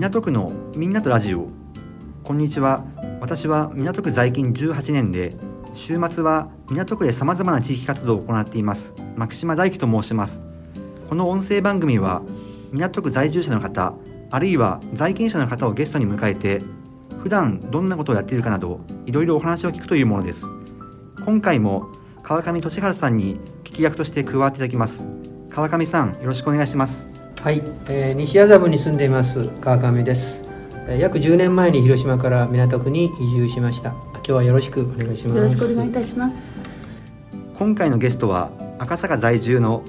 [0.00, 1.48] 港区のみんなとラジオ。
[2.24, 2.86] こんにちは。
[3.20, 5.36] 私は港区在勤18年で
[5.74, 8.94] 週末は港区で様々な地域活動を行っています。
[9.14, 10.42] 牧島大樹と申します。
[11.10, 12.22] この音声番組は
[12.72, 13.92] 港区在住者の方
[14.30, 16.62] あるいは在勤者の方をゲストに迎えて
[17.22, 20.46] 普段どんなことをやっているかなどいろいろお話を聞くというものです。
[21.26, 25.06] 今回も川上俊治さんに聞き役として加わっていただきます。
[25.50, 27.10] 川上さんよろしくお願いします。
[27.42, 30.44] はい、えー、西麻布に住んでいます川上です、
[30.86, 33.90] えー約10年前に広島から港区に移住しました。
[33.90, 35.36] 今日はよろしくお願いします。
[35.36, 36.36] よろしくお願いいたします。
[37.56, 39.82] 今回のゲストは赤坂在住の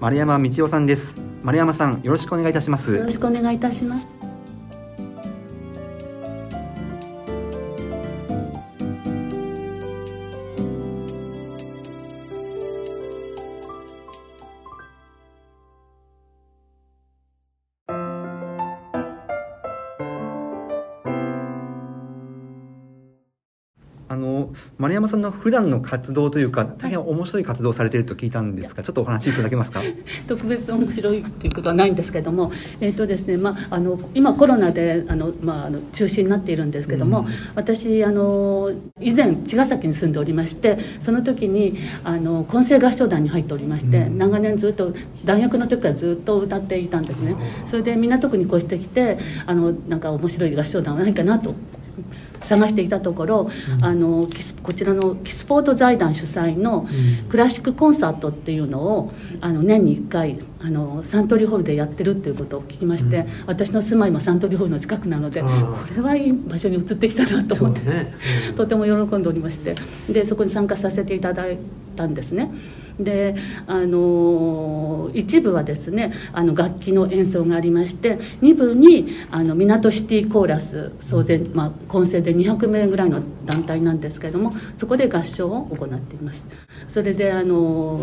[0.00, 1.22] 丸山道夫さんです。
[1.42, 4.21] 丸山さんよろしくお願いいたしまよろすしくお願いいたします。
[24.12, 29.80] あの丸山さんの普段の活動というか大変面白い活動をされていると聞いたんですがちょっとお話しいただけますか？
[30.28, 37.26] 特別面白いということはないんですけれども、えーとですねまあ、あの今コロナであの、まあ、あの中止になっているんですけども、うん。
[37.54, 44.18] 私あの以前茅ヶ崎に住んでおりましてその時にあの混声合唱団に入っておりまして、うん。
[44.18, 44.92] 長年ずっと
[45.24, 47.34] 大学の時からずっと歌っていたんですね。
[47.66, 51.54] それで港区に越してきてあのなんか面白い合唱団はないかなと
[52.44, 53.84] 探していたところ、うん。
[53.84, 54.28] あの
[54.62, 57.28] こちらのキスポート財団主催のうん。
[57.28, 63.26] クラシックコンサートっていうのをあの年に1回あのサントリーホールでやってるっていうことを聞きまして、うん。
[63.46, 65.48] 私の住まいもサントリーホールの近くなのでこ
[65.94, 68.14] れはいい場所に移ってきたなと思って、ね、
[68.56, 69.74] とても喜んでおりまして。
[70.08, 71.58] でそこに参加させていただい
[71.94, 72.50] たんですね。
[72.98, 73.34] で
[73.66, 86.44] あの一部はですねあの楽器の演奏がありまして二部にあの港シティコーラス総勢、まあ、混成で200名ぐらいの団体なんですけれどもそこで合唱を行っています
[86.88, 87.98] それであの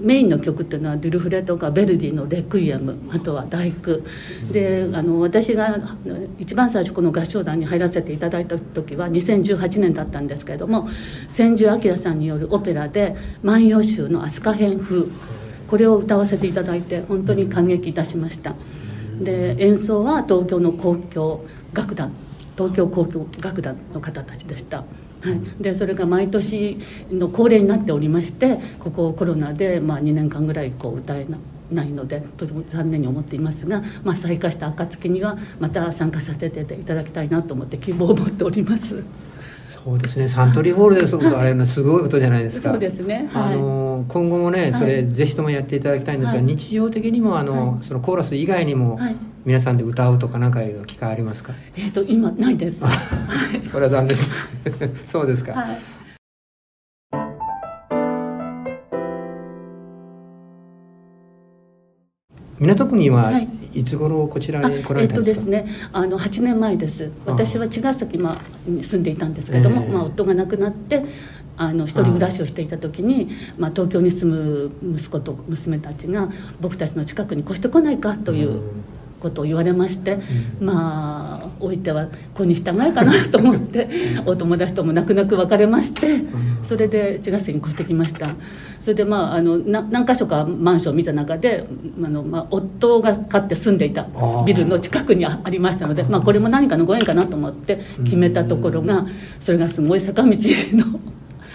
[0.00, 4.02] メインの曲っていうのはデュルフレとかベルディの「レクイエム」あとは「第九」
[4.52, 5.78] であの私が
[6.38, 10.88] 一番最初この合唱団に入らせていただいた時は2018年だったんですけれども
[11.28, 15.06] 千住明さんによるオペラで「万葉集」の飛鳥編風。
[15.68, 18.54] これを歌わせていただいて本当に感激いたしました。
[19.20, 22.10] で演奏は東京の交響楽団
[22.56, 24.84] 東京交響楽団の方たちでした、
[25.20, 26.78] はい、でそれが毎年
[27.10, 31.38] の恒例になっておりましてここコロナで、まあ、2年間ぐらいこう歌えな
[31.70, 39.04] ないのでとても残念に思っていますが、まあ、再開した暁にはまた参加させていただきたいなと思って希望を持っております。
[39.84, 40.28] そうですね。
[40.28, 42.70] サントリーホールですることあれの すごいことじゃないですか。
[42.70, 43.28] そうですね。
[43.32, 43.54] はい。
[43.54, 46.42] あの今後もねそれ、はいぜひともやっていただきたいんですが、はい。
[46.44, 49.16] 日常的にもあの、はそのコーラス以外にも、はい。
[49.46, 51.54] 皆さんで歌うとか何かいう機会ありますか？
[51.74, 52.84] えっ、と今ないです。
[52.84, 52.96] はい、
[53.70, 54.48] それは残念です。
[55.08, 56.00] そうですか、はい。
[62.60, 63.48] 港区にははい。
[63.72, 67.10] いつ頃こちらあに来らえっとれたんでか、ですすねあの8年前です。
[67.24, 69.88] 私は茅ヶ崎まあに住んでいたんですけども、ええ。
[69.92, 71.04] まあ、夫が亡くなって
[71.56, 74.24] あの一人暮らしをしていた時にまあ、東京に住
[74.82, 76.30] む息子と娘たちが
[76.60, 78.60] 僕たちの近くに越してこないかという
[79.20, 80.18] ことを言われまして、
[80.60, 80.66] うん。
[80.66, 83.88] まあおいては子に従えかなと思って
[84.26, 86.28] お友達とも泣く泣く別れましてん。
[86.66, 88.30] それで茅ヶ崎に越してきました。
[88.80, 91.66] それでまああのな何箇所かマンションを見た中で
[92.02, 94.06] あの、まあ、夫が飼って住んでいた
[94.46, 99.06] ビルの近くにあありましたので、まあ、これも何かのご縁かなと思って決めたところが
[99.38, 101.00] それがすごい坂道の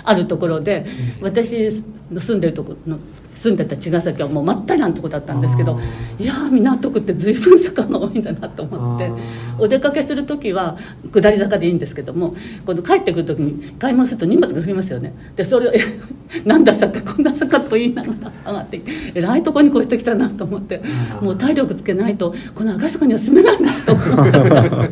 [0.03, 0.85] あるところで
[1.21, 2.99] 私の住んでるところの
[3.35, 9.11] 住んでた茅ヶ崎はもう真っ平らなとこだったんですけどあいやー港区って随分坂が多いんだなと思って。
[9.57, 10.77] お出かけする時は
[11.13, 12.35] 下り坂でいいんですけども
[12.65, 15.13] この帰ってくる時に買い物すると荷物が増えますよね。
[15.37, 15.79] でそれをえ
[16.43, 18.81] なんだ坂こんな坂と言いながら上がって
[19.13, 20.81] えらいとこに越してきたなと思って
[21.21, 24.69] もう体力つけないとこの赤坂には住めないなと思ったで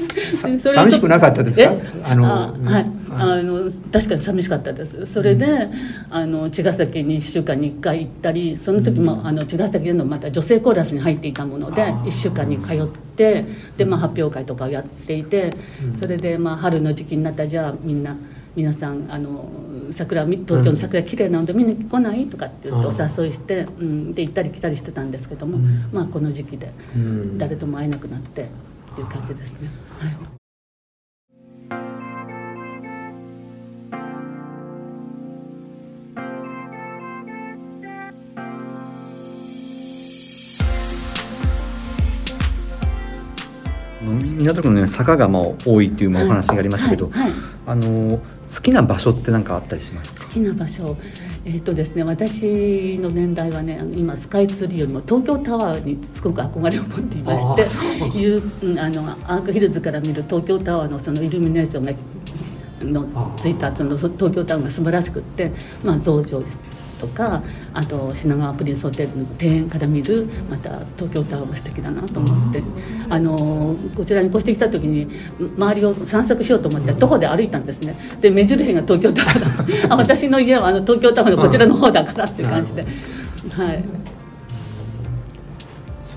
[0.40, 1.62] それ寂しくなかったですか？
[1.64, 1.82] え？
[2.04, 2.86] あのあうんはい
[3.20, 5.06] ああの確かに寂しかったです。
[5.06, 5.68] それで、
[6.10, 12.04] あの茅ヶ崎に1週間に1回行ったりその時も、あの茅ヶ崎でのまた女性コーラスに入っていたものであー。
[12.04, 13.44] 1週間に通って
[13.76, 16.00] で、まあ、発表会とかをやっていて、うん。
[16.00, 18.16] それで、まあ、春の時期になったらじゃあみんな
[18.56, 19.48] 皆さんあの
[19.92, 22.26] 桜み東京の桜綺麗なので見に来ない？
[22.26, 25.88] とかって言ってお誘いして、うん、で行ったり来たりしてたんですけども、うん。
[25.92, 27.38] まあこの時期でうん。
[27.38, 29.68] 誰とも会えなくなってっていう感じですね。
[29.98, 30.39] はい
[44.10, 47.32] 港区の、ね、坂がまあ多いっていうまあお話がありましたけど、はいはい。
[47.66, 48.18] あの
[48.52, 50.24] 好きな場所って何かあったりしますか？
[50.26, 50.96] 好きな場所。
[51.44, 57.56] えっ、とですね私の年代はね今スカイツリーよりも東京タワーにすごく憧れを持っていまし
[58.10, 61.92] ていううんあのアークヒルズから見る東京タワーのそのイルミネーションが
[62.82, 65.52] のついたその東京タワーが素晴らしくって、
[65.82, 66.69] まあ、増上寺
[67.00, 67.42] とか
[67.72, 72.62] あと品川プリンスホテルの庭園から見るまた東京タワーが素敵だなと思って。
[73.10, 75.08] あのこちらに越してきた時に
[75.58, 77.96] 周りを散策しようと思って徒歩で歩いたんですね。
[78.20, 79.94] で目印が東京タワーだ。
[79.94, 83.84] あ私の家はあの東京タワーのこちらの方だからっていう感じで、はい、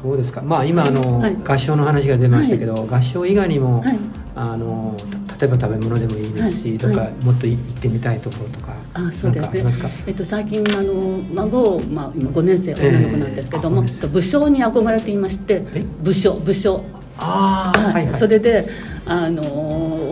[0.03, 0.41] そうですか。
[0.41, 1.35] まあ今あの、はい。
[1.35, 3.97] 合唱の話が出ましたけど、合唱以外にも、はい。
[4.35, 4.95] あの
[5.39, 7.11] 例えば食べ物でもいいですし、はいとか、はい。
[7.23, 9.89] もっと行ってみたいところとかあそうですねなんかありますか？
[10.07, 10.93] えっと、最近あの
[11.33, 15.85] 孫、まあ、今5年生女の子なんですけども、武将に憧れていましてえ？
[16.01, 16.83] 武将武将。
[17.17, 18.05] ああ、はいはい。
[18.07, 19.43] はいそれであの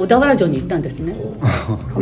[0.02, 1.16] 小田原城に行ったんですね。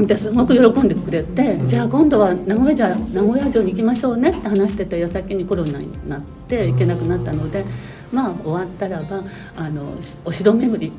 [0.07, 7.63] ですごく喜んでくれて、じゃあ今度は名古屋城名古屋城に行きましょうねって話してた矢先にコロナになって行けなくなったので、
[8.11, 9.23] まあ終わったらば
[9.55, 9.93] あの
[10.25, 10.91] お城巡り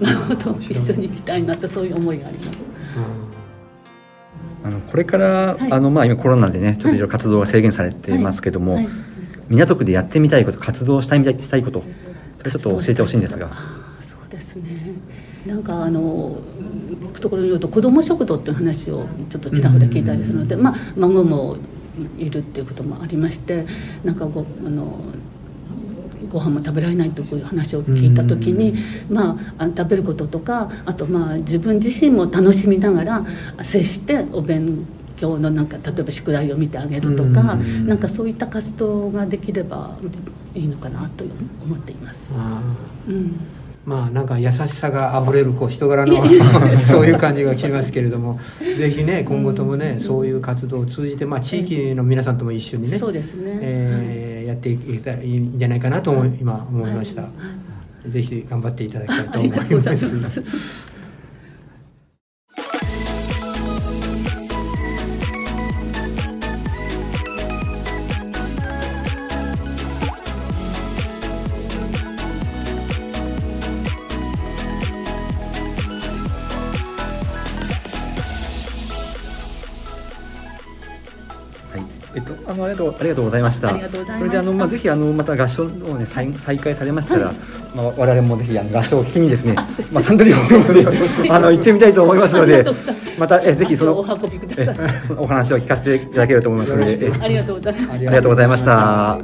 [0.00, 2.58] 孫と一緒に行きたいなとそういう思いがあります。
[4.64, 5.72] あのこれから、はい。
[5.72, 6.92] あのまあ、今コロナでねちょっとい。
[6.92, 8.84] ろいろ活動が制限されてますけども、はい。
[8.84, 8.94] はい。
[9.48, 11.82] 港区でやってみたいこと活動したいみたいしたいこと
[12.36, 13.50] それちょっと教えてほしいんですが。
[14.02, 14.94] そうですね。
[15.46, 16.36] なんかあの
[17.08, 21.56] 聞くところによると子ども食堂っていう話をちょっとちらほら聞いたりするので、まあ、孫も
[22.18, 23.66] いるっていうこともありまして
[24.04, 25.00] なんかごあの
[26.30, 28.74] ご飯も食べられないという話を聞いた時に、
[29.10, 33.24] まあ、食べることとかあとまあ自分自身も楽しみながら
[33.62, 34.86] 接してお勉
[35.18, 37.86] 強のなんか例えば宿題を見てあげるとか、うん。
[37.86, 39.96] なんかそういった活動ができれば
[40.54, 41.24] いいのかなと
[41.64, 42.32] 思っています。
[42.32, 43.36] うん。
[43.84, 46.16] まあなんか優しさがあふれるこう人柄の
[46.88, 53.58] そういう感じがしますけれどもぜひね今後ともねそういう活動を通じて、まあ、地域の皆さんとも一緒にねそうですね。
[53.62, 54.17] えーや
[54.58, 57.30] っていけたらいいんじゃないかなと思い今思いました、はい。
[57.32, 57.36] は
[58.08, 58.10] い。
[58.10, 60.42] ぜひ頑張っていただきたいとあ思います
[81.70, 81.82] はい、
[82.14, 83.68] えっと、あの、ありがとう、ありがとうございました。
[84.18, 87.32] それで、あの、まあ、ぜひ、あの、また合唱をね、再、再開されましたら。
[87.74, 89.54] まあ、我々もぜひ、あの、合唱を聞きにですね。
[89.92, 92.64] まあ、サントリーホームで、 あの、行ってみたいと思いますので
[93.18, 94.02] また、え、ぜひ、そのお。
[94.02, 94.76] 運びくだえさい。
[95.06, 97.06] そのお話を聞かせていただけると思いますので。
[97.06, 97.90] えありがとうございます。
[97.90, 99.18] ありありがとうございました。